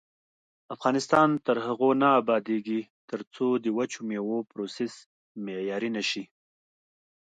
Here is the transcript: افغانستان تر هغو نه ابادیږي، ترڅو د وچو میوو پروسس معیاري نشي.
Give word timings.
افغانستان 0.75 1.29
تر 1.45 1.57
هغو 1.67 1.89
نه 2.01 2.09
ابادیږي، 2.21 2.81
ترڅو 3.09 3.47
د 3.63 3.65
وچو 3.77 3.99
میوو 4.09 4.37
پروسس 4.51 4.93
معیاري 5.45 5.89
نشي. 5.97 6.23